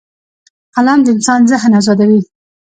[0.75, 2.21] قلم د انسان ذهن ازادوي